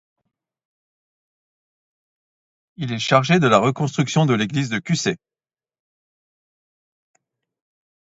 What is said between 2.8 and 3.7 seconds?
est chargé de la